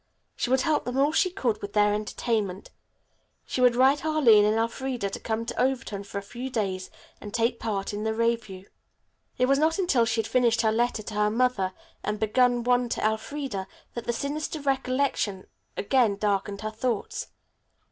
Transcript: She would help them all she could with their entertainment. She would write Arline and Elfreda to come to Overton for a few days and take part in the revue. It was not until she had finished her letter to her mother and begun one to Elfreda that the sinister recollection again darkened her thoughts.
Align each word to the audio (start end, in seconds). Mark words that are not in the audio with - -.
She 0.35 0.49
would 0.49 0.61
help 0.61 0.85
them 0.85 0.97
all 0.97 1.11
she 1.11 1.29
could 1.29 1.61
with 1.61 1.73
their 1.73 1.93
entertainment. 1.93 2.71
She 3.45 3.61
would 3.61 3.75
write 3.75 4.03
Arline 4.03 4.45
and 4.45 4.57
Elfreda 4.57 5.11
to 5.11 5.19
come 5.19 5.45
to 5.45 5.61
Overton 5.61 6.03
for 6.05 6.17
a 6.17 6.23
few 6.23 6.49
days 6.49 6.89
and 7.21 7.31
take 7.31 7.59
part 7.59 7.93
in 7.93 8.03
the 8.03 8.15
revue. 8.15 8.65
It 9.37 9.45
was 9.45 9.59
not 9.59 9.77
until 9.77 10.05
she 10.05 10.19
had 10.19 10.27
finished 10.27 10.61
her 10.61 10.71
letter 10.71 11.03
to 11.03 11.13
her 11.13 11.29
mother 11.29 11.73
and 12.03 12.19
begun 12.19 12.63
one 12.63 12.89
to 12.89 13.05
Elfreda 13.05 13.67
that 13.93 14.05
the 14.05 14.11
sinister 14.11 14.59
recollection 14.59 15.45
again 15.77 16.15
darkened 16.15 16.61
her 16.61 16.71
thoughts. 16.71 17.27